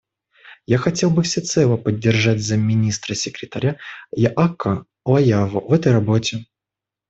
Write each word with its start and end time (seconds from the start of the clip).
Я 0.65 0.79
хотел 0.79 1.11
бы 1.11 1.21
всецело 1.21 1.77
поддержать 1.77 2.41
замминистра 2.43 3.13
секретаря 3.13 3.77
Яакко 4.11 4.85
Лааяву 5.05 5.59
в 5.67 5.71
этой 5.73 5.91
работе. 5.91 6.47